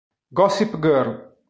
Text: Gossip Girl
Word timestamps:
Gossip 0.33 0.81
Girl 0.81 1.37